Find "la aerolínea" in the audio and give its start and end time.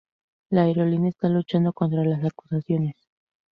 0.49-1.09